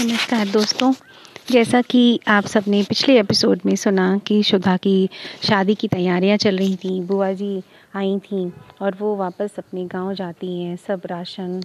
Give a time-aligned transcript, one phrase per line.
[0.00, 0.92] नमस्कार दोस्तों।
[1.50, 5.08] जैसा कि आप सबने पिछले एपिसोड में सुना कि शुदा की
[5.42, 7.62] शादी की तैयारियाँ चल रही थी, बुआ जी
[7.96, 11.60] आई थी और वो वापस अपने गाँव जाती हैं, सब राशन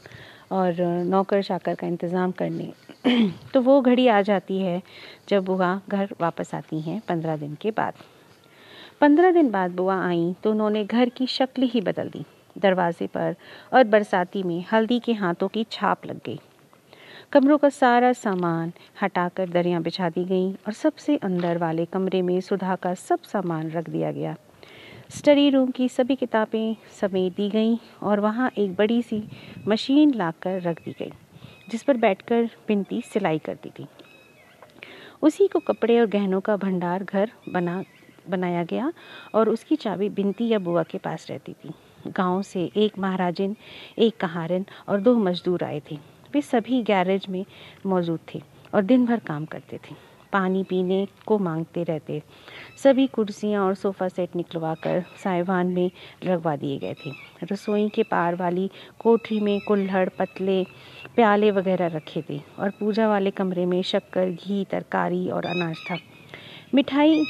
[0.51, 0.75] और
[1.05, 2.71] नौकर चाकर का इंतज़ाम करने।
[3.53, 4.81] तो वो घड़ी आ जाती है
[5.29, 7.93] जब बुआ घर वापस आती हैं पंद्रह दिन के बाद।
[9.01, 12.23] पंद्रह दिन बाद बुआ आई तो उन्होंने घर की शक्ल ही बदल दी।
[12.57, 13.35] दरवाजे पर
[13.73, 16.39] और बरसाती में हल्दी के हाथों की छाप लग गई।
[17.33, 18.71] कमरों का सारा सामान
[19.01, 23.69] हटाकर दरियाँ बिछा दी गई और सबसे अंदर वाले कमरे में सुधा का सब सामान
[23.71, 24.35] रख दिया गया।
[25.09, 29.23] स्टडी रूम की सभी किताबें समेट दी गईं और वहाँ एक बड़ी सी
[29.67, 31.11] मशीन लाकर रख दी गई,
[31.69, 33.87] जिस पर बैठकर बिनती सिलाई करती थी
[35.21, 37.83] उसी को कपड़े और गहनों का भंडार घर बना,
[38.29, 38.93] बनाया गया
[39.35, 41.73] और उसकी चाबी बिनती या बुआ के पास रहती थी।
[42.07, 43.55] गाँव से एक महाराजन,
[43.97, 45.99] एक कहारन और दो मजदूर आए थे।
[46.33, 47.45] वे सभी गैरेज में
[47.85, 48.41] मौजूद थे
[48.73, 49.95] और दिन भर काम करते थे।
[50.33, 52.21] पानी पीने को मांगते रहते।
[52.83, 55.91] सभी कुर्सियाँ और सोफ़ा सेट निकलवा कर साइवान में
[56.23, 57.11] लगवा दिए गए थे।
[57.51, 58.69] रसोई के पार वाली
[58.99, 60.63] कोठरी में कुल्हड़, पतले,
[61.15, 65.97] प्याले वगैरह रखे थे और पूजा वाले कमरे में शक्कर, घी, तरकारी और अनाज था।
[66.75, 67.23] मिठाई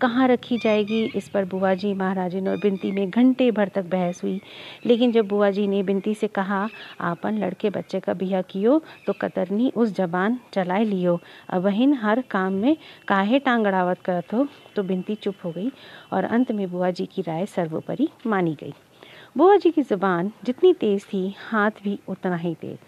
[0.00, 1.02] कहाँ रखी जाएगी?
[1.06, 4.40] इस पर बुआ जी महाराजिन और बिनती में घंटे भर तक बहस हुई।
[4.86, 6.68] लेकिन जब बुआ जी ने बिनती से कहा,
[7.00, 11.18] आपन लड़के बच्चे का बिया कियो तो कतरनी उस जबान चलाए लियो।
[11.50, 12.76] अब बहन हर काम में
[13.08, 14.34] काहे टांग अड़ावत करत
[14.76, 15.70] तो बिनती चुप हो गई
[16.12, 18.72] और अंत में बुआ जी की राय सर्वोपरि मानी गई।
[19.36, 22.78] बुआ जी की ज़ुबान जितनी तेज़ थी, हाथ भी उतना ही तेज।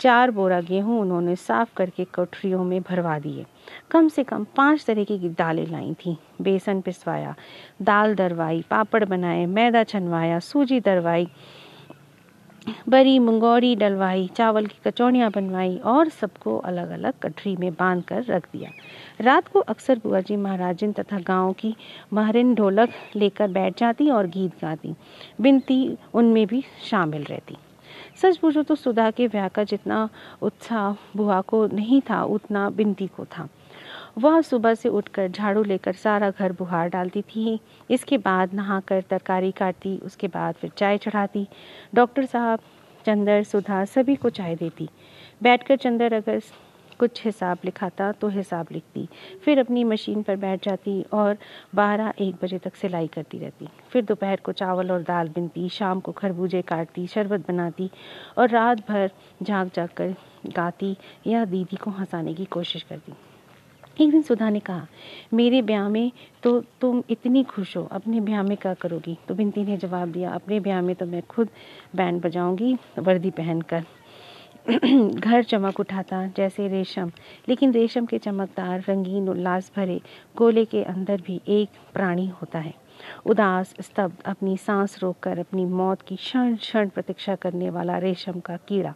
[0.00, 3.44] चार बोरा गेहूँ उन्होंने साफ़ करके कोठरियों में भरवा दिए।
[3.90, 7.34] कम से कम पाँच तरह की दालें लाई थी। बेसन पिसवाया,
[7.82, 11.28] दाल दरवाई, पापड़ बनाए, मैदा छनवाया, सूजी दरवाई,
[12.88, 18.24] बरी, मुंगौरी डलवाई, चावल की कचौड़ियाँ बनवाई और सबको अलग अलग कटरी में बाँध कर
[18.24, 18.70] रख दिया।
[19.20, 21.76] रात को अक्सर बुआ जी महाराजिन तथा गाँव की
[22.12, 24.94] महरिन ढोलक लेकर बैठ जाती और गीत गाती।
[25.40, 27.56] बिनती उनमें भी शामिल रहती।
[28.22, 30.08] सच पूछो तो सुधा के ब्याह का जितना
[30.42, 33.48] उत्साह बुआ को नहीं था, उतना बिनती को था।
[34.18, 37.60] वह सुबह से उठकर झाड़ू लेकर सारा घर बुहार डालती थी।
[37.90, 41.46] इसके बाद नहाकर तरकारी काटती, उसके बाद फिर चाय चढ़ाती।
[41.94, 42.60] डॉक्टर साहब,
[43.06, 44.88] चंदर, सुधा सभी को चाय देती।
[45.42, 46.40] बैठकर चंदर अगर
[47.04, 49.08] कुछ हिसाब लिखाता तो हिसाब लिखती।
[49.44, 51.36] फिर अपनी मशीन पर बैठ जाती और
[51.74, 56.00] बारह एक बजे तक सिलाई करती रहती। फिर दोपहर को चावल और दाल बिनती, शाम
[56.00, 57.90] को खरबूजे काटती, शरबत बनाती
[58.38, 59.10] और रात भर
[59.42, 60.14] झाँक झाँक कर
[60.46, 63.12] गाती। या दीदी को हंसाने की कोशिश करती।
[64.00, 64.86] एक दिन सुधा ने कहा,
[65.34, 66.10] मेरे ब्याह में
[66.42, 69.18] तो तुम इतनी खुश हो। अपने ब्याह में क्या करोगी?
[69.28, 71.48] तो बिनती ने जवाब दिया, अपने ब्याह में तो मैं खुद
[71.96, 73.84] बैंड बजाऊँगी, वर्दी पहनकर।
[75.14, 77.10] घर चमक उठाता, जैसे रेशम।
[77.48, 80.00] लेकिन रेशम के चमकदार, रंगीन उल्लास भरे
[80.36, 82.74] गोले के अंदर भी एक प्राणी होता है।
[83.26, 88.56] उदास, स्तब्ध, अपनी सांस रोककर, अपनी मौत की क्षण क्षण प्रतीक्षा करने वाला रेशम का
[88.56, 88.94] कीड़ा।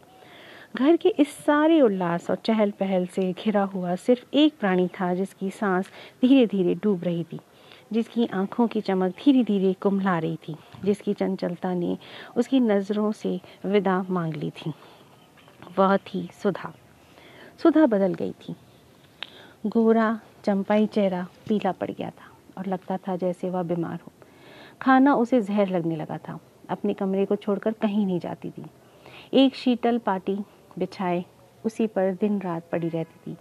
[0.77, 5.15] घर के इस सारे उल्लास और चहल पहल से घिरा हुआ सिर्फ़ एक प्राणी था,
[5.15, 5.89] जिसकी सांस
[6.23, 7.41] धीरे धीरे डूब रही थी,
[7.93, 11.99] जिसकी आँखों की चमक धीरे धीरे कुम्हला रही थी, जिसकी चंचलता ने
[12.37, 14.73] उसकी नज़रों से विदा मांग ली थी।
[15.79, 16.75] वह थी सुधा।
[17.63, 18.57] सुधा बदल गई थी।
[19.67, 24.13] गोरा, चंपाई चेहरा पीला पड़ गया था और लगता था जैसे वह बीमार हो।
[24.83, 26.39] खाना उसे जहर लगने लगा था।
[26.71, 28.67] अपने कमरे को छोड़कर कहीं नहीं जाती थी।
[29.35, 30.35] एक शीतल पार्टी
[30.79, 31.25] बिछाए
[31.67, 33.37] उसी पर दिन रात पड़ी रहती थी।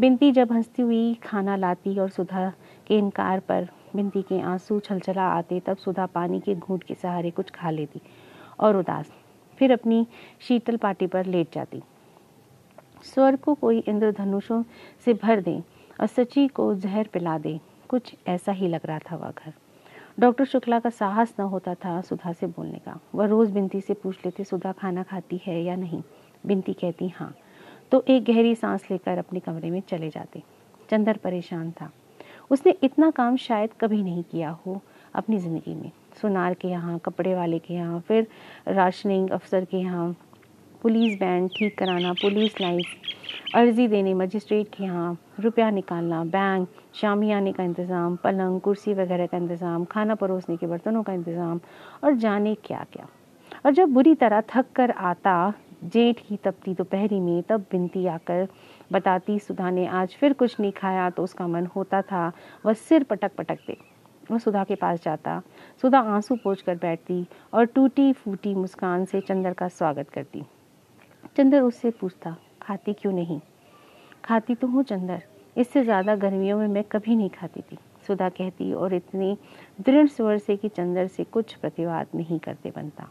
[0.00, 2.52] बिनती जब हंसती हुई खाना लाती और सुधा
[2.86, 7.30] के इनकार पर बिनती के आँसू छलछला आते, तब सुधा पानी के घूंट के सहारे
[7.30, 8.00] कुछ खा लेती
[8.60, 9.10] और उदास
[9.58, 10.06] फिर अपनी
[10.40, 11.82] शीतल पार्टी पर लेट जाती।
[13.04, 14.62] स्वर्ग को कोई इंद्रधनुषों
[15.04, 15.62] से भर दे
[16.00, 19.52] और सची को जहर पिला दे, कुछ ऐसा ही लग रहा था वह घर।
[20.20, 23.94] डॉक्टर शुक्ला का साहस न होता था सुधा से बोलने का। वह रोज़ बिनती से
[23.94, 26.02] पूछ लेते, सुधा खाना खाती है या नहीं?
[26.46, 27.34] बिनती कहती हाँ।
[27.92, 30.42] तो एक गहरी सांस लेकर अपने कमरे में चले जाते।
[30.90, 31.90] चंदर परेशान था।
[32.50, 34.80] उसने इतना काम शायद कभी नहीं किया हो
[35.14, 38.26] अपनी ज़िंदगी में। सुनार के यहाँ, कपड़े वाले के यहाँ, फिर
[38.68, 40.14] राशनिंग अफसर के यहाँ,
[40.82, 47.52] पुलिस बैंड ठीक कराना, पुलिस लाइफ अर्जी देने मजिस्ट्रेट के यहाँ, रुपया निकालना, बैंक शामियाने
[47.52, 51.60] का इंतज़ाम, पलंग, कुर्सी वगैरह का इंतज़ाम, खाना परोसने के बर्तनों का इंतज़ाम,
[52.04, 53.06] और जाने क्या क्या
[53.64, 55.52] और जब बुरी तरह थक कर आता,
[55.84, 58.46] जेठ की तपती दोपहरी में, तब बिनती आकर
[58.92, 62.32] बताती सुधा ने आज फिर कुछ नहीं खाया तो उसका मन होता था,
[62.66, 63.76] वह सिर पटक पटक दे।
[64.30, 65.40] वह सुधा के पास जाता,
[65.82, 70.42] सुधा आँसू पोछ कर बैठती और टूटी फूटी मुस्कान से चंदर का स्वागत करती।
[71.36, 73.40] चंदर उससे पूछता, खाती क्यों नहीं?
[74.24, 75.22] खाती तो हूँ चंदर,
[75.56, 79.36] इससे ज़्यादा गर्मियों में मैं कभी नहीं खाती थी, सुधा कहती और इतनी
[79.80, 83.08] दृढ़ स्वर से कि चंदर से कुछ प्रतिवाद नहीं करते बनता।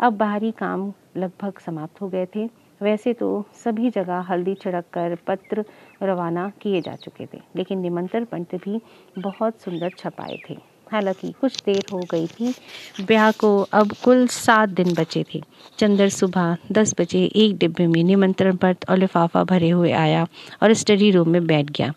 [0.00, 2.48] अब बाहरी काम लगभग समाप्त हो गए थे।
[2.80, 5.64] वैसे तो सभी जगह हल्दी छिड़क कर पत्र
[6.02, 8.80] रवाना किए जा चुके थे, लेकिन निमंत्रण पत्र भी
[9.18, 10.56] बहुत सुंदर छपाए थे।
[10.92, 12.52] हालाँकि कुछ देर हो गई थी,
[13.00, 15.42] ब्याह को अब कुल सात दिन बचे थे।
[15.78, 20.26] चंदर सुबह दस बजे एक डिब्बे में निमंत्रण पत्र और लिफाफा भरे हुए आया
[20.62, 21.92] और स्टडी रूम में बैठ गया।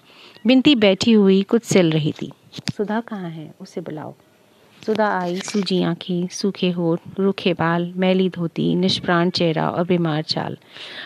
[0.48, 2.32] बिनती बैठी हुई कुछ सिल रही थी।
[2.78, 3.54] सुधा कहाँ है?
[3.62, 4.14] उसे बुलाओ।
[4.86, 10.58] सुधा आई सूजी आँखें, सूखे होठ, रूखे बाल, मैली धोती, निष्प्राण चेहरा और बीमार चाल।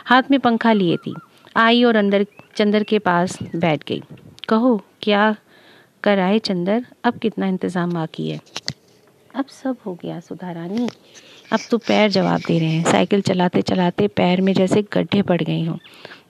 [0.05, 1.13] हाथ में पंखा लिए थी।
[1.55, 2.25] आई और अंदर,
[2.55, 4.01] चंदर के पास बैठ गई।
[4.49, 5.35] कहो, क्या
[6.03, 6.85] कर आए चंदर?
[7.03, 8.39] अब कितना इंतज़ाम बाकी है?
[9.35, 10.89] अब सब हो गया सुधा रानी।
[11.53, 15.41] अब तो पैर जवाब दे रहे हैं। साइकिल चलाते चलाते पैर में जैसे गड्ढे पड़
[15.41, 15.79] गए हूँ।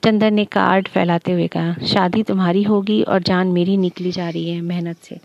[0.03, 4.49] चंदर ने कार्ड फैलाते हुए कहा, शादी तुम्हारी होगी और जान मेरी निकली जा रही
[4.49, 5.19] है मेहनत से।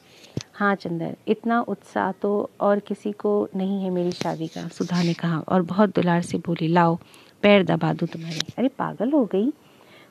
[0.54, 5.14] हाँ चंदर इतना उत्साह तो और किसी को नहीं है मेरी शादी का, सुधा ने
[5.14, 6.98] कहा, और बहुत दुलार से बोली, लाओ,
[7.42, 9.52] पैर दबा दूँ तुम्हारे। अरे, पागल हो गई।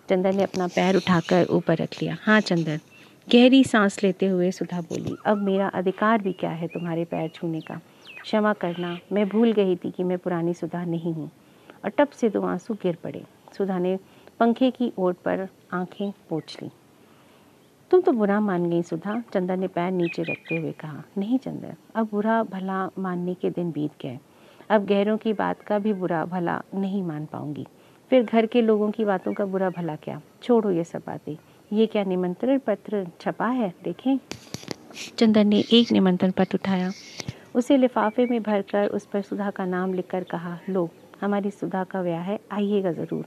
[0.09, 2.79] चंदर ने अपना पैर उठाकर ऊपर रख लिया। हाँ चंदर
[3.27, 7.61] गहरी सांस लेते हुए सुधा बोली, अब मेरा अधिकार भी क्या है तुम्हारे पैर छूने
[7.61, 7.79] का?
[8.21, 11.31] क्षमा करना, मैं भूल गई थी कि मैं पुरानी सुधा नहीं हूँ।
[11.85, 13.23] और टप से दो आँसू गिर पड़े।
[13.57, 13.99] सुधा ने
[14.39, 16.69] पंखे की ओट पर आँखें पोछ ली।
[17.91, 21.75] तुम तो बुरा मान गई सुधा चंदर ने पैर नीचे रखते हुए कहा। नहीं चंदर
[21.95, 24.19] अब बुरा भला मानने के दिन बीत गए।
[24.69, 27.65] अब गहरों की बात का भी बुरा भला नहीं मान पाऊँगी।
[28.11, 30.21] फिर घर के लोगों की बातों का बुरा भला क्या?
[30.43, 31.35] छोड़ो ये सब बातें।
[31.73, 33.73] ये क्या निमंत्रण पत्र छपा है?
[33.83, 34.19] देखें।
[35.17, 36.91] चंदन ने एक निमंत्रण पत्र उठाया।
[37.55, 40.89] उसे लिफाफे में भरकर उस पर सुधा का नाम लिखकर कहा, लो,
[41.21, 43.25] हमारी सुधा का व्याह है, आइएगा ज़रूर।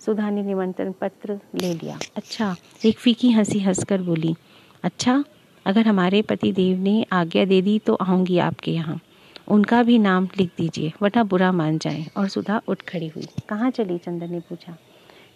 [0.00, 2.54] सुधा ने निमंत्रण पत्र ले लिया। अच्छा
[2.84, 4.34] एक फीकी हँसी हंसकर बोली
[4.82, 5.24] अच्छा
[5.66, 9.00] अगर हमारे पति देव ने आज्ञा दे दी तो आऊँगी आपके यहाँ।
[9.48, 13.70] उनका भी नाम लिख दीजिए, वरना बुरा मान जाए। और सुधा उठ खड़ी हुई। कहाँ
[13.70, 13.98] चली?
[13.98, 14.76] चंदन ने पूछा।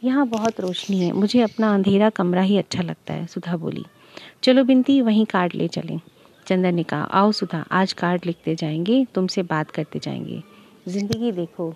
[0.05, 3.85] यहाँ बहुत रोशनी है, मुझे अपना अंधेरा कमरा ही अच्छा लगता है, सुधा बोली।
[4.43, 6.01] चलो बिनती वहीं कार्ड ले चलें।
[6.47, 10.43] चंदन ने कहा। आओ सुधा, आज कार्ड लिखते जाएँगे, तुमसे बात करते जाएँगे।
[10.89, 11.73] ज़िंदगी देखो।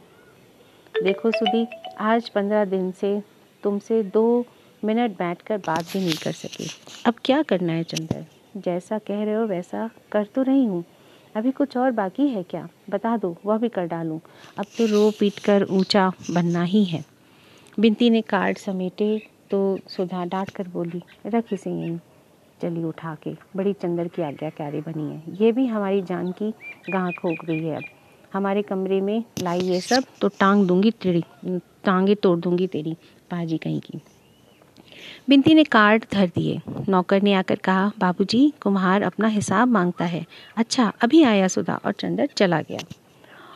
[1.03, 1.65] देखो सुधी
[2.01, 3.23] आज पंद्रह दिन से
[3.63, 4.45] तुमसे दो
[4.85, 6.65] मिनट बैठकर बात भी नहीं कर सके।
[7.07, 8.27] अब क्या करना है चंदर?
[8.57, 10.85] जैसा कह रहे हो वैसा कर तो रही हूँ।
[11.37, 12.69] अभी कुछ और बाकी है क्या?
[12.91, 14.21] बता दो, वह भी कर डालूँ।
[14.59, 17.05] अब तो रो पीट कर ऊँचा बनना ही है।
[17.81, 21.99] बिनती ने कार्ड समेटे तो सुधा डांट कर बोली, रख इसे यहीं।
[22.63, 26.55] चली उठा के। बड़ी चंदर की आज्ञाकारी बनी है। ये भी हमारी जान की
[26.91, 27.85] गाहक हो गई है अब।
[28.33, 31.25] हमारे कमरे में लाई ये सब तो टांग दूँगी तेरी
[31.89, 32.95] टांगे तोड़ दूँगी तेरी
[33.31, 34.01] पाजी कहीं की।
[35.29, 40.27] बिनती ने कार्ड धर दिए। नौकर ने आकर कहा, बाबूजी, कुम्हार अपना हिसाब माँगता है।
[40.57, 42.79] अच्छा अभी आया सुधा और चंदर चला गया।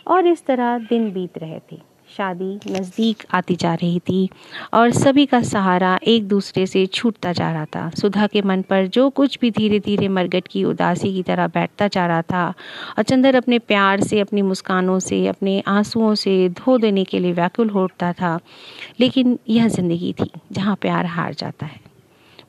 [0.07, 4.29] और इस तरह दिन बीत रहे थे। शादी नज़दीक आती जा रही थी
[4.75, 8.87] और सभी का सहारा एक दूसरे से छूटता जा रहा था। सुधा के मन पर
[8.87, 12.47] जो कुछ भी धीरे धीरे मरगट की उदासी की तरह बैठता जा रहा था
[12.99, 17.33] और चंदर अपने प्यार से, अपनी मुस्कानों से, अपने आंसुओं से धो देने के लिए
[17.33, 18.39] व्याकुल होता था।
[19.01, 21.81] लेकिन यह ज़िंदगी थी जहाँ प्यार हार जाता है,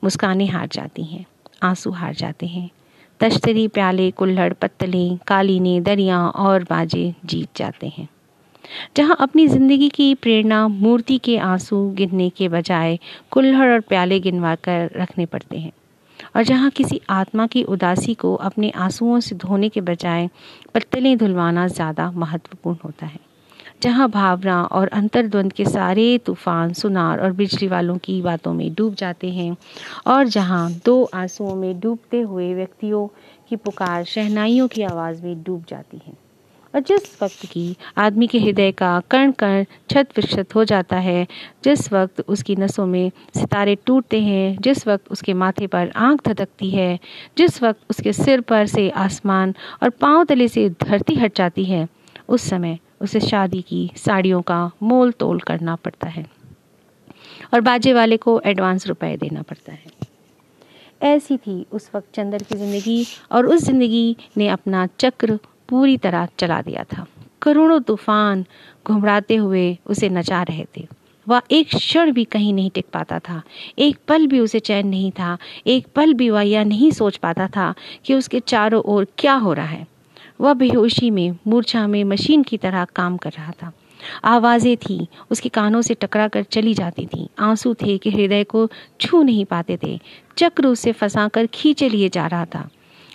[0.04, 1.24] मुस्कानें हार जाती हैं,
[1.62, 2.70] आँसू हार जाते हैं।
[3.20, 8.08] तश्तरी प्याले, कुल्हड़ पत्तलें, कालीने, दरिया और बाजे जीत जाते हैं।
[8.96, 12.98] जहाँ अपनी ज़िंदगी की प्रेरणा मूर्ति के आँसू गिनने के बजाय
[13.30, 15.72] कुल्हड़ और प्याले गिनवा कर रखने पड़ते हैं।
[16.36, 20.28] और जहाँ किसी आत्मा की उदासी को अपने आंसुओं से धोने के बजाय
[20.74, 23.20] पत्तलें धुलवाना ज़्यादा महत्वपूर्ण होता है।
[23.82, 28.94] जहाँ भावना और अंतर्द्वंद के सारे तूफ़ान, सुनार और बिजली वालों की बातों में डूब
[28.94, 29.56] जाते हैं
[30.06, 33.06] और जहाँ दो आंसुओं में डूबते हुए व्यक्तियों
[33.48, 36.23] की पुकार शहनाइयों की आवाज़ में डूब जाती है।
[36.74, 41.26] और जिस वक्त की आदमी के हृदय का कण कण छत विक्षत हो जाता है,
[41.64, 46.70] जिस वक्त उसकी नसों में सितारे टूटते हैं, जिस वक्त उसके माथे पर आँख धधकती
[46.70, 46.98] है,
[47.38, 51.86] जिस वक्त उसके सिर पर से आसमान और पाँव तले से धरती हट जाती है,
[52.28, 56.26] उस समय उसे शादी की साड़ियों का मोल तोल करना पड़ता है
[57.54, 59.92] और बाजे वाले को एडवांस रुपए देना पड़ता है।
[61.04, 65.38] ऐसी थी उस वक्त चंदर की ज़िंदगी और उस ज़िंदगी ने अपना चक्र
[65.74, 67.06] पूरी तरह चला दिया था।
[67.42, 68.44] करोड़ों तूफ़ान
[68.86, 70.88] घुमराते हुए उसे नचा रहे थे।
[71.28, 73.42] वह एक क्षण भी कहीं नहीं टिक पाता था।
[73.78, 77.46] एक पल भी उसे चैन नहीं था। एक पल भी वह यह नहीं सोच पाता
[77.46, 79.86] था कि उसके चारों ओर क्या हो रहा है।
[80.40, 83.72] वह बेहोशी में, मूर्छा में मशीन की तरह काम कर रहा था।
[84.24, 88.68] आवाज़ें थी, उसके कानों से टकरा कर चली जाती थी। आँसू थे कि हृदय को
[89.00, 90.00] छू नहीं पाते थे।
[90.36, 92.68] चक्र उसे फंसा कर खींचे लिए जा रहा था।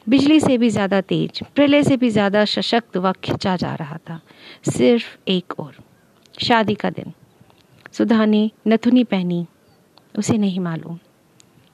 [0.10, 4.20] बिजली से भी ज़्यादा तेज, प्रलय से भी ज़्यादा सशक्त व खिंचा जा रहा था।
[4.72, 5.75] सिर्फ़ एक और,
[6.41, 7.13] शादी का दिन।
[7.91, 9.46] सुधा ने नथुनी पहनी,
[10.18, 11.00] उसे नहीं मालूम।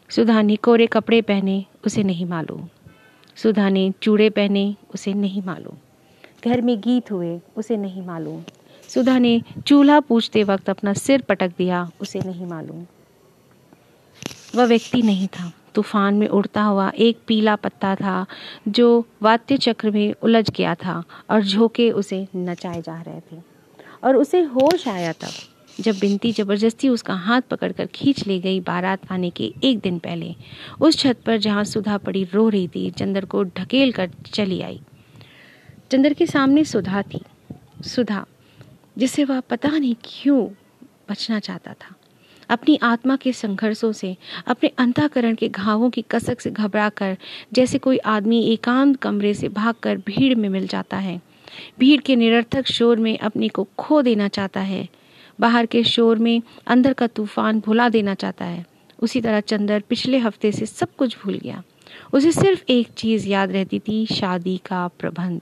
[0.09, 2.67] सुधा ने कोरे कपड़े पहने, उसे नहीं मालूम।
[3.35, 5.77] सुधा ने चूड़े पहने, उसे नहीं मालूम।
[6.45, 8.43] घर में गीत हुए, उसे नहीं मालूम।
[8.89, 12.85] सुधा ने चूल्हा पूछते वक्त अपना सिर पटक दिया, उसे नहीं मालूम।
[14.55, 18.25] वह व्यक्ति नहीं था। तूफ़ान में उड़ता हुआ एक पीला पत्ता था,
[18.67, 23.41] जो वाद्य चक्र में उलझ गया था और झोंके उसे नचाए जा रहे थे।
[24.03, 25.31] और उसे होश आया तब,
[25.81, 30.35] जब बिनती ज़बरदस्ती उसका हाथ पकड़कर खींच ले गई बारात आने के एक दिन पहले।
[30.81, 34.81] उस छत पर जहाँ सुधा पड़ी रो रही थी, चंदर को ढकेल कर चली आई।
[35.91, 37.21] चंदर के सामने सुधा थी।
[37.85, 38.25] सुधा,
[38.97, 40.47] जिसे वह पता नहीं क्यों
[41.09, 41.95] बचना चाहता था।
[42.49, 47.17] अपनी आत्मा के संघर्षों से अपने अंतःकरण के घावों की कसक से घबराकर
[47.53, 51.21] जैसे कोई आदमी एकांत कमरे से भागकर भीड़ में मिल जाता है।
[51.79, 54.87] भीड़ के निरर्थक शोर में अपने को खो देना चाहता है।
[55.39, 58.65] बाहर के शोर में अंदर का तूफ़ान भुला देना चाहता है।
[58.99, 61.63] उसी तरह चंदर पिछले हफ़्ते से सब कुछ भूल गया।
[62.13, 65.41] उसे सिर्फ़ एक चीज़ याद रहती थी शादी का प्रबंध।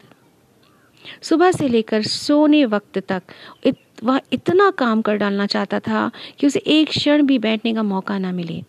[1.21, 3.23] सुबह से लेकर सोने वक्त तक
[3.65, 7.83] इत, वह इतना काम कर डालना चाहता था कि उसे एक क्षण भी बैठने का
[7.83, 8.61] मौका ना मिले।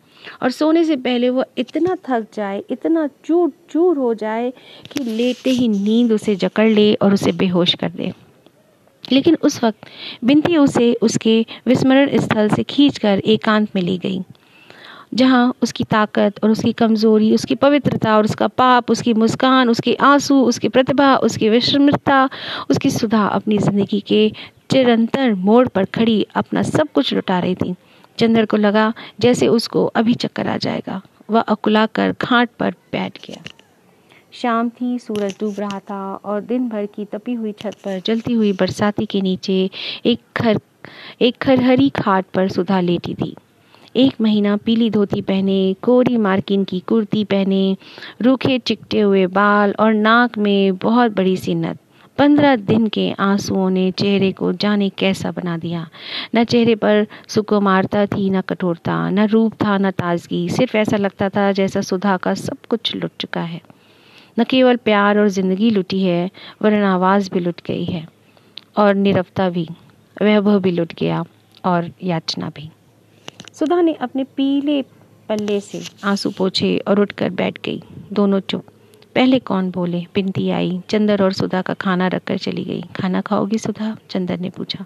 [0.43, 4.53] और सोने से पहले वह इतना थक जाए, इतना चूर चूर हो जाए
[4.93, 8.13] कि लेते ही नींद उसे जकड़ ले और उसे बेहोश कर दे।
[9.05, 9.87] लेकिन उस वक्त
[10.25, 14.21] बिनती उसे उसके विस्मरण स्थल से खींचकर एकांत में ले गई,
[15.15, 20.41] जहाँ उसकी ताकत और उसकी कमज़ोरी, उसकी पवित्रता और उसका पाप, उसकी मुस्कान, उसके आँसू,
[20.43, 22.29] उसकी प्रतिभा, उसकी विस्मृतता
[22.71, 24.31] उसकी सुधा अपनी ज़िंदगी के
[24.71, 27.75] चिरंतर मोड़ पर खड़ी अपना सब कुछ लुटा रही थी।
[28.19, 33.27] चंद्र को लगा जैसे उसको अभी चक्कर आ जाएगा। वह अकुला कर घाट पर बैठ
[33.27, 33.43] गया।
[34.33, 38.33] शाम थी, सूरज डूब रहा था और दिन भर की तपी हुई छत पर जलती
[38.33, 39.71] हुई बरसाती के नीचे
[40.07, 40.61] एक खर,
[41.21, 43.37] एक खरहरी खाट पर सुधा लेटी थी।
[43.97, 47.77] एक महीना पीली धोती पहने, कोरी मार्किन की कुर्ती पहने,
[48.23, 51.79] रूखे चिकटे हुए बाल और नाक में बहुत बड़ी सी नत
[52.19, 55.89] पंद्रह दिन के आंसुओं ने चेहरे को जाने कैसा बना दिया।
[56.35, 61.29] न चेहरे पर सुकुमारता थी, न कठोरता, न रूप था, न ताजगी। सिर्फ़ ऐसा लगता
[61.29, 63.61] था जैसा सुधा का सब कुछ लुट चुका है।
[64.41, 66.31] न केवल प्यार और ज़िंदगी लुटी है,
[66.63, 68.09] वरन आवाज़ भी लुट गई है।
[68.77, 69.69] और निरवता भी,
[70.23, 71.25] वैभव भी लुट गया,
[71.65, 72.71] और याचना भी।
[73.53, 74.83] सुधा ने अपने पीले
[75.29, 78.65] पल्ले से आँसू पोछे और उठकर बैठ गई। दोनों चुप
[79.15, 80.07] पहले कौन बोले?
[80.15, 83.97] बिनती आई, चंदर और सुधा का खाना रखकर चली गई। खाना खाओगी सुधा?
[84.11, 84.85] चंदर ने पूछा।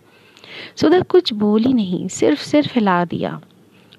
[0.76, 3.40] सुधा कुछ बोली नहीं, सिर्फ़ सिर्फ़ हिला दिया।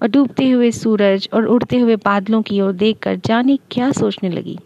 [0.02, 4.60] और डूबते हुए सूरज और उड़ते हुए बादलों की ओर देखकर जाने क्या सोचने लगी।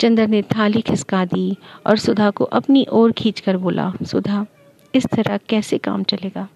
[0.00, 1.56] चंदर ने थाली खिसका दी
[1.86, 4.46] और सुधा को अपनी ओर खींचकर बोला, सुधा,
[4.94, 6.48] इस तरह कैसे काम चलेगा?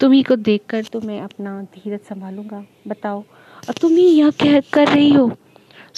[0.00, 3.20] तुम्ही को देखकर तो मैं अपना धीरज संभालूँगा। बताओ,
[3.68, 5.32] और तुम ही यह कह कर रही हो?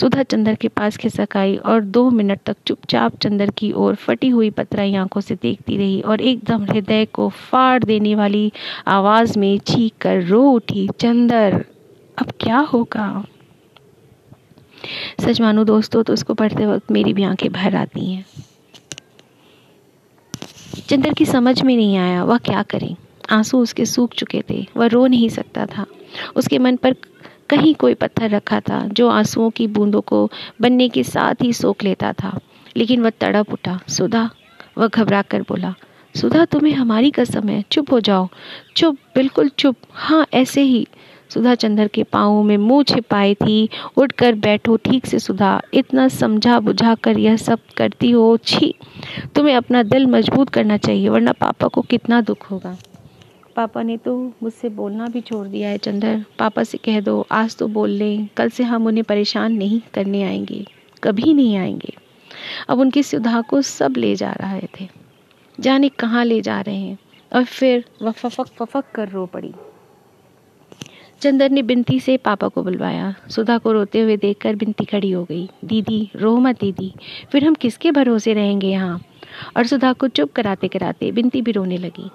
[0.01, 4.29] सुधा चंदर के पास खिसक आई और दो मिनट तक चुपचाप चंदर की ओर फटी
[4.29, 8.53] हुई पतराई आँखों से देखती रही और एकदम हृदय को फाड़ देने वाली
[8.87, 11.65] आवाज़ में चीख कर रो उठी, चंदर,
[12.19, 13.25] अब क्या होगा?
[15.21, 18.27] सच मानो दोस्तों तो उसको पढ़ते वक्त मेरी भी आँखें भर आती हैं।
[20.89, 22.97] चंदर की समझ में नहीं आया, वह क्या करे?
[23.31, 25.87] आँसू उसके सूख चुके थे, वह रो नहीं सकता था।
[26.37, 26.97] उसके मन पर
[27.51, 31.83] कहीं कोई पत्थर रखा था जो आंसुओं की बूंदों को बनने के साथ ही सोख
[31.83, 32.39] लेता था।
[32.77, 34.31] लेकिन वह तड़प उठा। सुधा,
[34.79, 35.75] वह घबरा कर बोला,
[36.17, 38.29] सुधा, तुम्हें हमारी कसम है। चुप हो जाओ।
[38.77, 40.87] चुप, बिल्कुल चुप। हाँ ऐसे ही।
[41.29, 46.61] सुधा चंद्र के पाँव में मुँह छिपाई थी। उठकर बैठो, ठीक से, सुधा, इतना समझा
[46.61, 48.75] बुझा कर यह सब करती हो, छी।
[49.35, 52.77] तुम्हें अपना दिल मज़बूत करना चाहिए, वरना पापा को कितना दुख होगा?
[53.57, 57.57] पापा ने तो मुझसे बोलना भी छोड़ दिया है, चंदर। पापा से कह दो, आज
[57.57, 60.67] तो बोल लें, कल से हम उन्हें परेशान नहीं करने आएँगे,
[61.05, 61.95] कभी नहीं आएँगे।
[62.69, 64.89] अब उनकी सुधा को सब ले जा रहे थे।
[65.61, 66.99] जाने कहाँ ले जा रहे हैं।
[67.33, 69.55] और फिर वह फफक फफक कर रो पड़ी।
[71.21, 75.25] चंदर ने बिनती से पापा को बुलवाया। सुधा को रोते हुए देखकर बिनती खड़ी हो
[75.25, 76.95] गई। दीदी, रो मत दीदी,
[77.33, 79.03] फिर हम किसके भरोसे रहेंगे यहाँ?
[79.57, 82.11] और सुधा को चुप कराते कराते बिनती भी रोने लगी।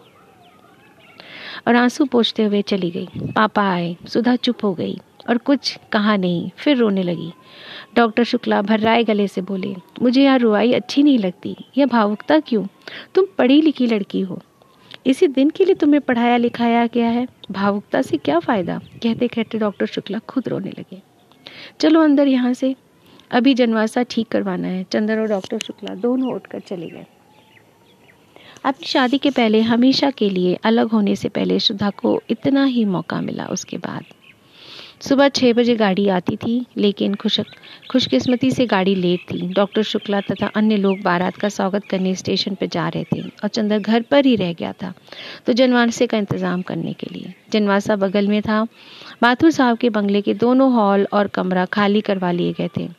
[1.67, 4.97] और आँसू पोछते हुए चली गई। पापा आए, सुधा चुप हो गई
[5.29, 7.31] और कुछ कहा नहीं, फिर रोने लगी।
[7.95, 12.65] डॉक्टर शुक्ला भर्राए गले से बोले, मुझे यहाँ रुआई अच्छी नहीं लगती। यह भावुकता क्यों?
[13.15, 14.41] तुम पढ़ी लिखी लड़की हो।
[15.05, 18.77] इसी दिन के लिए तुम्हें पढ़ाया लिखाया गया है। भावुकता से क्या फ़ायदा?
[19.03, 21.01] कहते कहते डॉक्टर शुक्ला खुद रोने लगे।
[21.79, 22.75] चलो अंदर यहाँ से।
[23.31, 27.05] अभी जनवासा ठीक करवाना है। चंदर और डॉक्टर शुक्ला दोनों उठकर चले गए।
[28.63, 32.83] अपनी शादी के पहले, हमेशा के लिए अलग होने से पहले सुधा को इतना ही
[32.87, 34.03] मौका मिला उसके बाद।
[35.01, 37.39] सुबह छः बजे गाड़ी आती थी, लेकिन खुश,
[37.91, 42.55] खुशकिस्मती से गाड़ी लेट थी। डॉक्टर शुक्ला तथा अन्य लोग बारात का स्वागत करने स्टेशन
[42.55, 44.93] पर जा रहे थे और चंद्र घर पर ही रह गया था
[45.45, 48.63] तो जनवासे का इंतज़ाम करने के लिए। जनवासा बगल में था।
[49.23, 52.89] माथुर साहब के बंगले के दोनों हॉल और कमरा खाली करवा लिए गए थे।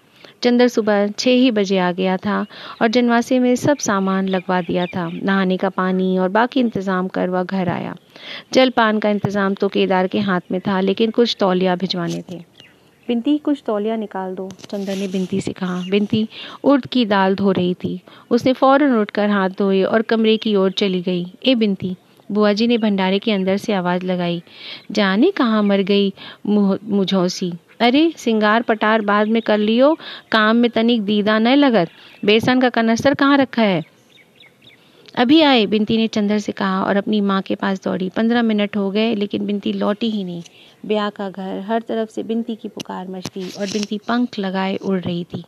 [0.43, 2.45] चंदर सुबह छः ही बजे आ गया था
[2.83, 7.31] और जनवासे में सब सामान लगवा दिया था। नहाने का पानी और बाकी इंतज़ाम कर
[7.31, 7.95] वह घर आया।
[8.53, 12.41] जलपान का इंतज़ाम तो केदार के हाथ में था, लेकिन कुछ तौलिया भिजवाने थे।
[13.09, 16.29] बिनती कुछ तौलिया निकाल दो, चंदर ने बिनती से कहा। बिनती
[16.65, 20.71] उर्द की दाल धो रही थी। उसने फ़ौरन उठकर हाथ धोए और कमरे की ओर
[20.73, 21.97] चली गई। ए बिनती
[22.31, 24.43] बुआ जी ने भंडारे के अंदर से आवाज़ लगाई।
[24.91, 26.13] जाने कहाँ मर गई
[26.47, 27.53] मुझौसी?
[27.83, 29.99] अरे, सिंगार पटार बाद में कर लियो,
[30.33, 31.89] काम में तनिक दीदा न लगत।
[32.25, 33.83] बेसन का कनस्तर कहाँ रखा है?
[35.17, 38.77] अभी आए, बिनती ने चंदर से कहा और अपनी माँ के पास दौड़ी। पंद्रह मिनट
[38.77, 40.43] हो गए, लेकिन बिनती लौटी ही नहीं।
[40.87, 45.01] ब्याह का घर, हर तरफ़ से बिनती की पुकार मचती और बिनती पंख लगाए उड़
[45.01, 45.45] रही थी।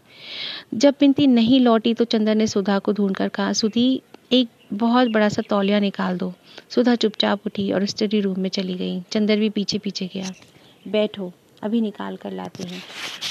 [0.75, 5.09] जब बिनती नहीं लौटी तो चंदर ने सुधा को ढूंढ कर कहा, सुधी, एक बहुत
[5.09, 6.33] बड़ा सा तौलिया निकाल दो।
[6.71, 10.33] सुधा चुपचाप उठी और स्टडी रूम में चली गई। चंदर भी पीछे पीछे गया।
[10.89, 11.33] बैठो।
[11.65, 12.83] अभी निकाल कर लाते हैं।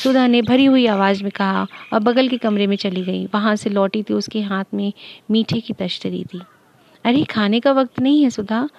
[0.03, 3.55] सुधा ने भरी हुई आवाज़ में कहा और बगल के कमरे में चली गई। वहाँ
[3.55, 4.93] से लौटी थी, उसके हाथ में
[5.31, 6.41] मीठे की तश्तरी थी।
[7.05, 8.69] अरे, खाने का वक्त नहीं है सुधा।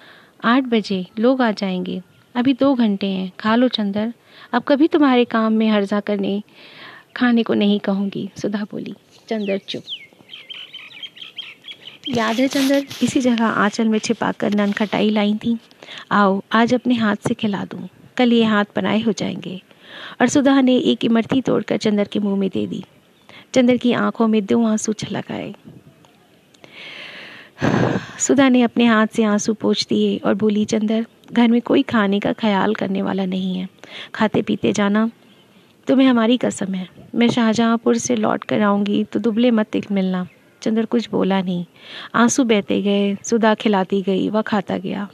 [0.44, 2.02] आठ बजे, लोग आ जाएँगे।
[2.34, 4.12] अभी दो घंटे हैं। खा लो चंदर।
[4.52, 6.42] अब कभी तुम्हारे काम में हर्जा करने,
[7.16, 8.94] खाने को नहीं कहूँगी, सुधा बोली।
[9.28, 9.82] चंदर चुप।
[12.08, 15.58] याद है चंदर, इसी जगह आंचल में छिपाकर नन खटाई लाई थी।
[16.12, 19.60] आओ, आज अपने हाथ से खिला दूँ। कल ये हाथ बनाए हो जाएँगे।
[20.20, 22.84] और सुधा ने एक इमरती तोड़कर चंदर के मुँह में दे दी।
[23.54, 25.54] चंदर की आँखों में दो आँसू छलक आए
[28.18, 32.20] सुधा ने अपने हाथ से आँसू पोछ दिए और बोली, चंदर, घर में कोई खाने
[32.20, 33.68] का ख्याल करने वाला नहीं है।
[34.14, 35.10] खाते पीते जाना,
[35.86, 40.26] तुम्हें हमारी कसम है। मैं शाहजहाँपुर से लौट कर आऊँगी तो दुबले मत मिलना।
[40.62, 41.64] चंदर कुछ बोला नहीं।
[42.14, 45.08] आँसू बहते गए, सुधा खिलाती गई, वह खाता गया।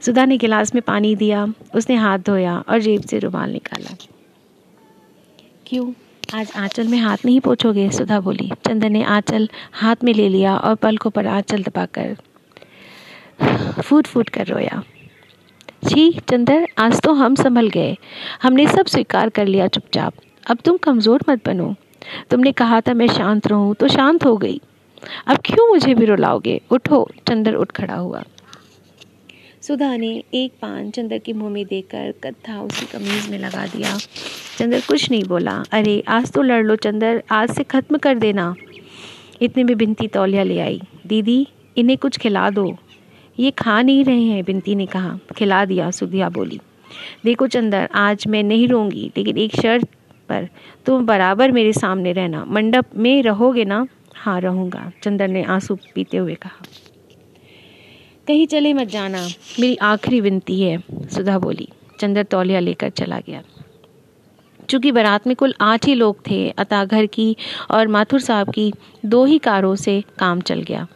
[0.00, 3.96] सुधा ने गिलास में पानी दिया, उसने हाथ धोया और जेब से रुमाल निकाला।
[5.66, 5.92] क्यों?
[6.34, 7.90] आज आंचल में हाथ नहीं पोछोगे?
[7.90, 12.16] सुधा बोली। चंदन ने आंचल हाथ में ले लिया और पलकों पर आंचल दबाकर
[13.82, 14.82] फूट फूट कर रोया।
[15.88, 17.96] छी, चंदर, आज तो हम संभल गए।
[18.42, 20.14] हमने सब स्वीकार कर लिया चुपचाप।
[20.50, 21.74] अब तुम कमज़ोर मत बनो।
[22.30, 24.60] तुमने कहा था मैं शांत रहूँ तो शांत हो गई।
[25.26, 26.60] अब क्यों मुझे भी रुलाओगे?
[26.70, 28.22] उठो, चंदर उठ खड़ा हुआ।
[29.62, 33.98] सुधा ने एक पान चंदर के मुँह में देकर कत्था उसी कमीज में लगा दिया।
[34.58, 38.54] चंदर कुछ नहीं बोला। अरे, आज तो लड़ लो चंदर, आज से ख़त्म कर देना।
[39.42, 42.76] इतने में बिनती तौलिया ले आई। दीदी, इन्हें कुछ खिला दो।
[43.38, 46.60] ये खा नहीं रहे हैं, बिनती ने कहा। खिला दिया, सुधिया बोली।
[47.24, 49.88] देखो चंदर, आज मैं नहीं रोऊँगी लेकिन एक शर्त
[50.28, 50.48] पर
[50.86, 53.86] तुम बराबर मेरे सामने रहना। मंडप में रहोगे ना?
[54.14, 56.62] हाँ रहूँगा, चंदर ने आँसू पीते हुए कहा।
[58.26, 59.22] कहीं चले मत जाना।
[59.60, 60.78] मेरी आखिरी विनती है,
[61.14, 61.68] सुधा बोली।
[62.00, 63.42] चंदर तौलिया लेकर चला गया।
[64.70, 67.36] चूँकि बारात में कुल आठ ही लोग थे अतः घर की
[67.70, 68.72] और माथुर साहब की,
[69.06, 70.86] दो ही कारों से काम चल गया।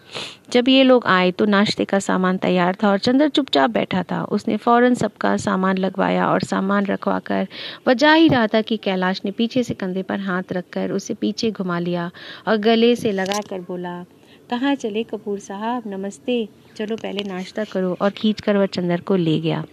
[0.52, 4.22] जब ये लोग आए तो नाश्ते का सामान तैयार था और चंदर चुपचाप बैठा था।
[4.24, 7.46] उसने फ़ौरन सबका सामान लगवाया और सामान रखवा कर
[7.88, 11.14] वह जा ही रहा था कि कैलाश ने पीछे से कंधे पर हाथ रखकर उसे
[11.14, 12.10] पीछे घुमा लिया
[12.48, 14.04] और गले से लगा कर बोला
[14.50, 15.82] कहाँ चले कपूर साहब?
[15.86, 19.64] नमस्ते। चलो पहले नाश्ता करो और खींच कर वह चंदर को ले गया।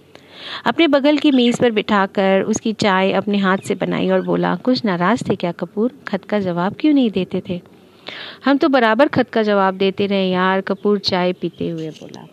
[0.65, 4.85] अपने बगल की मेज़ पर बिठाकर उसकी चाय अपने हाथ से बनाई और बोला, कुछ
[4.85, 5.91] नाराज़ थे क्या कपूर?
[6.07, 7.61] खत का जवाब क्यों नहीं देते थे?
[8.45, 12.27] हम तो बराबर खत का जवाब देते रहे यार, कपूर चाय पीते हुए बोला।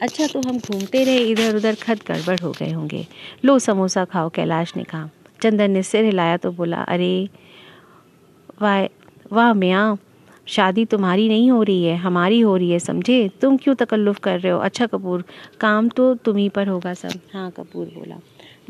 [0.00, 3.06] अच्छा तो हम घूमते रहे इधर उधर खत गड़बड़ हो गए होंगे।
[3.44, 5.10] लो समोसा खाओ, कैलाश ने कहा।
[5.42, 7.28] चंदन ने सिर हिलाया तो बोला, अरे,
[8.62, 8.84] वाह
[9.32, 9.98] वाह मियाँ
[10.46, 13.28] शादी तुम्हारी नहीं हो रही है, हमारी हो रही है, समझे?
[13.40, 14.58] तुम क्यों तकल्लुफ़ कर रहे हो?
[14.58, 15.24] अच्छा कपूर,
[15.60, 18.20] काम तो तुम ही पर होगा सब। हाँ कपूर बोला।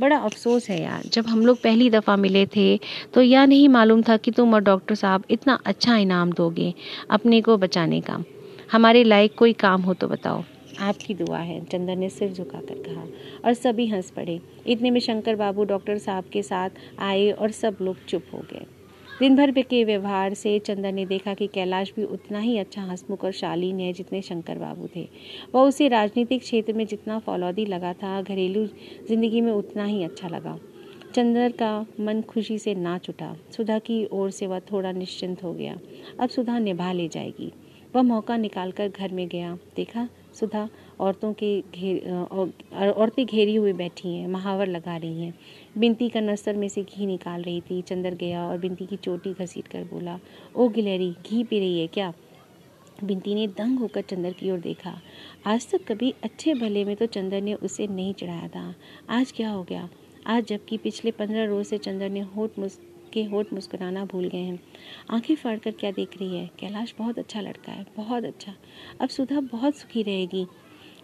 [0.01, 2.77] बड़ा अफसोस है यार, जब हम लोग पहली दफ़ा मिले थे
[3.15, 6.73] तो यह नहीं मालूम था कि तुम और डॉक्टर साहब इतना अच्छा इनाम दोगे
[7.11, 8.23] अपने को बचाने का।
[8.73, 10.43] हमारे लायक कोई काम हो तो बताओ।
[10.81, 13.07] आपकी दुआ है, चंदन ने सिर झुकाकर कहा,
[13.45, 17.77] और सभी हंस पड़े। इतने में शंकर बाबू डॉक्टर साहब के साथ आए और सब
[17.83, 18.65] लोग चुप हो गए।
[19.21, 23.25] दिन भर के व्यवहार से चंदन ने देखा कि कैलाश भी उतना ही अच्छा हंसमुख
[23.25, 25.09] और शालीन है जितने शंकर बाबू थे।
[25.55, 28.67] वह उसे राजनीतिक क्षेत्र में जितना फौलौदी लगा था, घरेलू
[29.09, 30.59] ज़िंदगी में उतना ही अच्छा लगा।
[31.15, 35.53] चंदर का मन खुशी से नाच उठा। सुधा की ओर से वह थोड़ा निश्चिंत हो
[35.53, 35.79] गया।
[36.21, 37.53] अब सुधा निभा ले जाएगी।
[37.97, 40.69] वह मौका निकालकर घर में गया। देखा सुधा,
[41.01, 42.11] औरतों के घेर
[42.83, 45.35] औरतें घेरी हुई बैठी हैं, महावर लगा रही हैं।
[45.79, 49.33] बिनती का नस्तर में से घी निकाल रही थी, चंदर गया और बिनती की चोटी
[49.35, 50.19] घसीट कर बोला,
[50.57, 52.13] ओ गिलहरी, घी पी रही है क्या?
[53.05, 54.95] बिनती ने दंग होकर चंदर की ओर देखा।
[55.47, 58.75] आज तक कभी अच्छे भले में तो चंदर ने उसे नहीं चढ़ाया था।
[59.11, 59.89] आज क्या हो गया?
[60.27, 62.79] आज जबकि पिछले पंद्रह रोज से चंदर ने होठ मुस
[63.13, 64.59] के होठ मुस्कुराना भूल गए हैं।
[65.11, 66.51] आँखें फाड़ कर क्या देख रही है?
[66.59, 68.55] कैलाश बहुत अच्छा लड़का है, बहुत अच्छा।
[69.01, 70.47] अब सुधा बहुत सुखी रहेगी।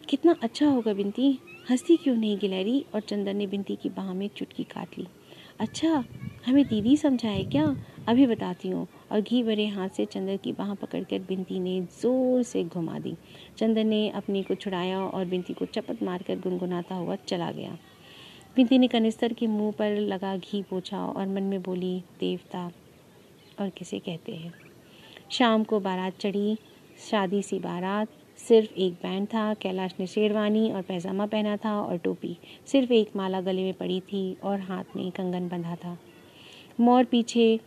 [0.08, 1.38] कितना अच्छा होगा बिनती
[1.70, 2.84] हंसती क्यों नहीं गिलहरी?
[2.94, 5.06] और चंदन ने बिनती की बाह में चुटकी काट ली।
[5.60, 6.04] अच्छा
[6.46, 7.76] हमें दीदी समझाए क्या?
[8.08, 12.42] अभी बताती हूँ। और घी भरे हाथ से चंदन की बाह पकड़कर बिनती ने ज़ोर
[12.42, 13.16] से घुमा दी।
[13.58, 17.78] चंदन ने अपनी को छुड़ाया और बिनती को चपत मारकर गुनगुनाता हुआ चला गया।
[18.56, 22.72] बिनती ने कनिस्तर के मुँह पर लगा घी पोछा और मन में बोली, देवता,
[23.60, 24.54] और किसे कहते हैं?
[25.30, 26.56] शाम को बारात चढ़ी,
[27.10, 31.96] शादी सी बारात, सिर्फ़ एक बैंड था, कैलाश ने शेरवानी और पैजामा पहना था और
[31.96, 32.36] टोपी,
[32.66, 35.98] सिर्फ़ एक माला गले में पड़ी थी और हाथ में कंगन बंधा था।
[36.80, 37.60] मोर पीछे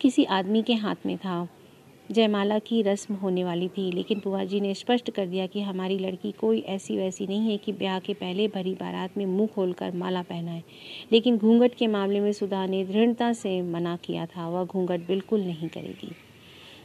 [0.00, 1.48] किसी आदमी के हाथ में था।
[2.10, 5.98] जयमाला की रस्म होने वाली थी, लेकिन बुआ जी ने स्पष्ट कर दिया कि हमारी
[5.98, 9.96] लड़की कोई ऐसी वैसी नहीं है कि ब्याह के पहले भरी बारात में मुँह खोलकर
[9.96, 10.62] माला पहनाए।
[11.12, 15.40] लेकिन घूंघट के मामले में सुधा ने दृढ़ता से मना किया था, वह घूंघट बिल्कुल
[15.40, 16.12] नहीं करेगी।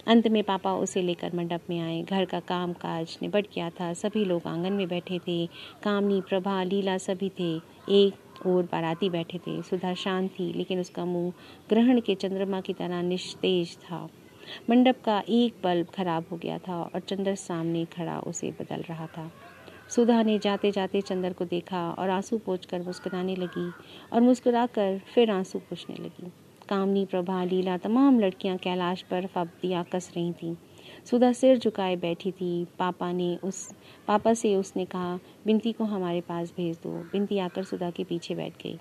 [0.08, 3.94] अंत में पापा उसे लेकर मंडप में आए। घर का काम काज निबट गया था।
[3.94, 5.48] सभी लोग आँगन में बैठे थे।
[5.84, 7.56] कामनी, प्रभा, लीला सभी थे।
[7.90, 8.12] एक
[8.48, 11.34] और बाराती बैठे थे। सुधा शांत थी, लेकिन उसका मुँह
[11.70, 14.10] ग्रहण के चंद्रमा की तरह निस्तेज था।
[14.70, 19.08] मंडप का एक बल्ब खराब हो गया था और चंद्र सामने खड़ा उसे बदल रहा
[19.08, 19.32] था।
[19.90, 23.72] सुधा ने जाते जाते चंद्र को देखा और आँसू पोछ कर मुस्कुराने लगी
[24.14, 26.32] और मुस्कुरा कर फिर आँसू पोछने लगी।
[26.70, 30.56] कामनी, प्रभा, लीला तमाम लड़कियाँ कैलाश पर फब्दियाँ कस रही थीं।
[31.06, 33.76] सुधा सिर झुकाए बैठी थी। पापा ने उस,
[34.08, 38.36] पापा से उसने कहा बिनती को हमारे पास भेज दो। बिनती आकर सुधा के पीछे
[38.36, 38.80] बैठ गई।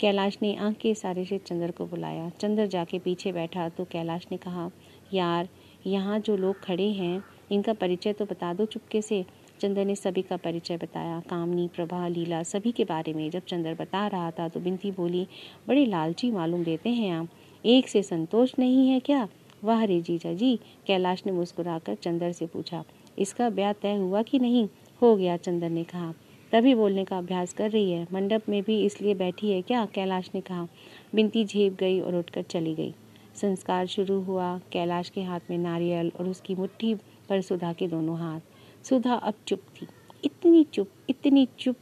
[0.00, 4.26] कैलाश ने आँख के इशारे से चंद्र को बुलाया। चंद्र जाके पीछे बैठा तो कैलाश
[4.30, 4.70] ने कहा
[5.14, 5.48] यार,
[5.86, 9.24] यहाँ जो लोग खड़े हैं, इनका परिचय तो बता दो चुपके से।
[9.60, 13.74] चंद्र ने सभी का परिचय बताया। कामनी, प्रभा, लीला सभी के बारे में। जब चंद्र
[13.74, 15.26] बता रहा था तो बिनती बोली,
[15.68, 17.28] बड़े लालची मालूम देते हैं आप।
[17.66, 19.28] एक से संतोष नहीं है क्या?
[19.64, 22.84] वाह रे जीजा जी, कैलाश ने मुस्कुराकर चंद्र से पूछा।
[23.18, 24.68] इसका ब्याह तय हुआ कि नहीं?
[25.02, 26.14] हो गया चंद्र ने कहा।
[26.52, 29.86] तभी बोलने का अभ्यास कर रही है। मंडप में भी इसलिए बैठी है क्या?
[29.86, 30.68] कैलाश ने कहा।
[31.14, 32.94] बिनती झेप गई और उठकर चली गई।
[33.40, 36.94] संस्कार शुरू हुआ, कैलाश के हाथ में नारियल और उसकी मुट्ठी
[37.28, 38.40] पर सुधा के दोनों हाथ।
[38.84, 39.86] सुधा अब चुप थी।
[40.24, 41.76] इतनी चुप इतनी चुप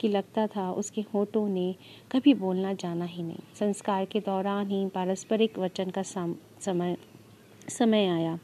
[0.00, 1.74] कि लगता था उसके होठों ने
[2.12, 6.96] कभी बोलना जाना ही नहीं। संस्कार के दौरान ही पारस्परिक वचन का समय
[7.68, 8.38] समय आया।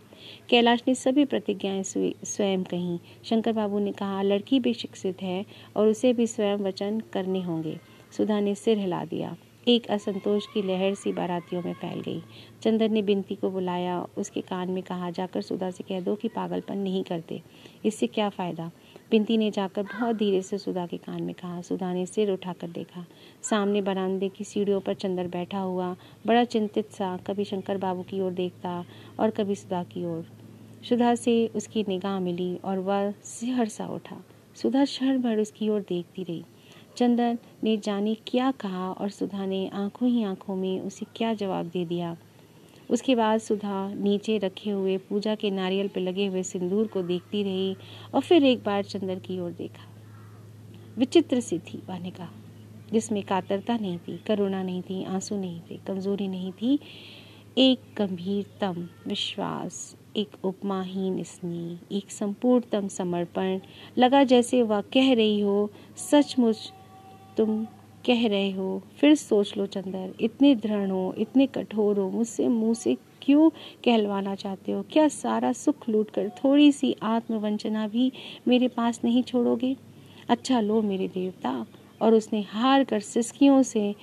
[0.49, 5.45] कैलाश ने सभी प्रतिज्ञाएँ स्वयं कही। शंकर बाबू ने कहा, लड़की भी शिक्षित है
[5.77, 7.79] और उसे भी स्वयं वचन करने होंगे।
[8.17, 9.37] सुधा ने सिर हिला दिया।
[9.69, 12.23] एक असंतोष की लहर सी बारातियों में फैल गई।
[12.63, 16.29] चंदन ने बिनती को बुलाया, उसके कान में कहा, जाकर सुधा से कह दो कि
[16.29, 17.43] पागलपन नहीं करते।
[17.85, 18.71] इससे क्या फ़ायदा?
[19.11, 22.69] बिनती ने जाकर बहुत धीरे से सुधा के कान में कहा। सुधा ने सिर उठाकर
[22.69, 23.07] देखा।
[23.43, 28.21] सामने बरामदे की सीढ़ियों पर चंदर बैठा हुआ, बड़ा चिंतित सा, कभी शंकर बाबू की
[28.21, 28.85] ओर देखता
[29.21, 30.27] और कभी सुधा की ओर।
[30.89, 35.81] सुधा से उसकी निगाह मिली और वह सिहर सा उठा। सुधा शहर भर उसकी ओर
[35.81, 36.45] देखती रही।
[36.99, 41.67] चंदन ने जाने क्या कहा और सुधा ने आँखों ही आँखों में उसे क्या जवाब
[41.67, 42.17] दे दिया।
[42.91, 47.43] उसके बाद सुधा नीचे रखे हुए पूजा के नारियल पर लगे हुए सिंदूर को देखती
[47.43, 47.77] रही
[48.15, 49.87] और फिर एक बार चंदन की ओर देखा।
[50.99, 52.29] विचित्र सी थी वह निगाह,
[52.93, 56.79] जिसमें कातरता नहीं थी, करुणा नहीं थी, आँसू नहीं थे, कमज़ोरी नहीं थी,
[57.59, 63.61] एक गंभीरतम विश्वास, एक उपमाहीन स्नेह, एक संपूर्णतम समर्पण,
[63.99, 66.73] लगा जैसे वह कह रही हो, सचमुच
[67.39, 67.65] तुम
[68.07, 72.75] कह रहे हो, फिर सोच लो चंदर, इतने दृढ़ हो, इतने कठोर हो, मुझसे मुँह
[72.75, 73.51] से क्यों
[73.85, 74.83] कहलवाना चाहते हो?
[74.83, 78.13] क्या सारा सुख लूट कर थोड़ी सी आत्मवंचना भी
[78.49, 79.77] मेरे पास नहीं छोड़ोगे?
[80.29, 81.67] अच्छा लो मेरे देवता।
[82.03, 83.95] और उसने हार कर सिस्कियों से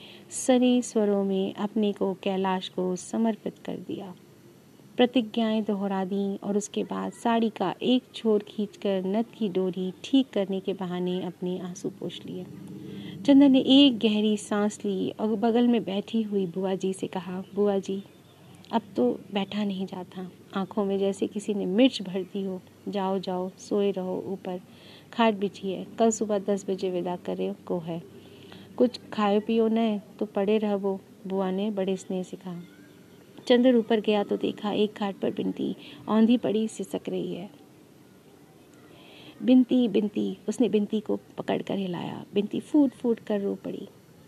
[0.48, 4.15] सनी स्वरों में अपने को कैलाश को समर्पित कर दिया।
[4.98, 10.28] प्रतिज्ञाएँ दोहरा दी और उसके बाद साड़ी का एक छोर खींचकर नथ की डोरी ठीक
[10.34, 12.45] करने के बहाने अपने आँसू पोछ लिए।
[13.25, 17.43] चंदन ने एक गहरी सांस ली और बगल में बैठी हुई बुआ जी से कहा,
[17.55, 18.03] बुआ जी,
[18.71, 23.19] अब तो बैठा नहीं जाता। आँखों में जैसे किसी ने मिर्च भर दी हो, जाओ
[23.19, 24.61] जाओ, सोए रहो ऊपर।
[25.13, 28.01] खाट बिछी है, कल सुबह दस बजे विदा करे को है।
[28.77, 32.61] कुछ खाए पियो न तो पड़े रह वो। बुआ ने बड़े स्नेह से कहा।
[33.47, 35.75] चंद्र ऊपर गया तो देखा एक खाट पर बिनती,
[36.07, 37.64] औंधी पड़ी, सिसक रही है।
[39.43, 43.88] बिनती बिनती। उसने बिनती को पकड़ कर हिलाया। बिनती फूट फूट कर रो पड़ी।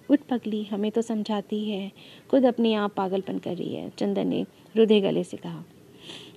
[0.10, 1.91] उठ पगली, हमें तो समझाती है।
[2.32, 4.46] खुद अपने आप पागलपन कर रही है, चंदन ने
[4.78, 5.63] रुधे गले से कहा।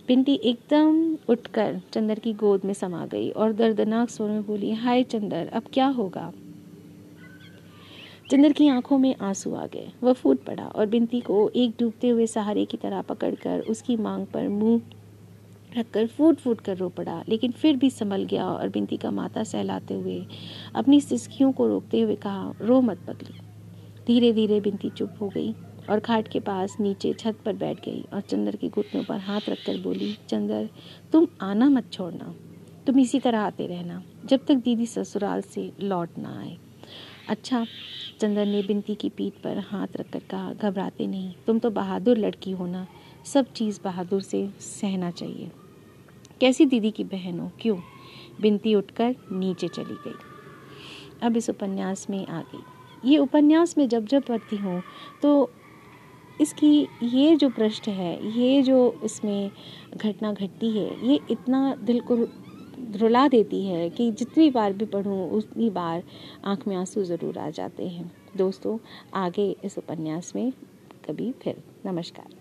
[0.09, 5.03] बिंटी एकदम उठकर चंदर की गोद में समा गई और दर्दनाक स्वर में बोली, हाय
[5.03, 6.33] चंदर, अब क्या होगा?
[8.31, 12.09] चंदर की आँखों में आँसू आ गए। वह फूट पड़ा और बिनती को एक डूबते
[12.09, 14.81] हुए सहारे की तरह पकड़कर उसकी मांग पर मुँह
[15.77, 19.45] रखकर फूट फूट कर रो पड़ा, लेकिन फिर भी संभल गया और बिनती का माता
[19.45, 20.25] सहलाते हुए
[20.75, 23.39] अपनी सिसकियों को रोकते हुए कहा, रो मत पगली
[24.07, 25.53] धीरे धीरे बिनती चुप हो गई
[25.91, 29.49] और खाट के पास नीचे छत पर बैठ गई और चंदर के घुटनों पर हाथ
[29.49, 30.69] रखकर बोली, चंदर,
[31.13, 32.35] तुम आना मत छोड़ना।
[32.87, 36.57] तुम इसी तरह आते रहना, जब तक दीदी ससुराल से लौट ना आए।
[37.29, 37.65] अच्छा
[38.21, 42.51] चंदर ने बिनती की पीठ पर हाथ रखकर कहा, घबराते नहीं, तुम तो बहादुर लड़की
[42.51, 42.87] हो ना।
[43.25, 45.51] सब चीज़ बहादुर से सहना चाहिए।
[46.41, 47.39] कैसी दीदी की बहन?
[47.41, 47.77] हो क्यों?
[48.41, 50.15] बिनती उठकर नीचे चली गई।
[51.23, 52.63] अब इस उपन्यास में आ गई।
[53.05, 54.83] ये उपन्यास में जब जब पढ़ती हूँ
[55.23, 55.51] तो
[56.41, 59.51] इसकी ये जो पृष्ठ है, ये जो इसमें
[59.97, 62.17] घटना घटती है, ये इतना दिल को
[63.01, 66.03] रुला देती है कि जितनी बार भी पढ़ूँ, उतनी बार
[66.45, 68.79] आँख में आँसू ज़रूर आ जाते हैं। दोस्तों,
[69.15, 70.51] आगे इस उपन्यास में
[71.09, 72.40] कभी फिर। नमस्कार।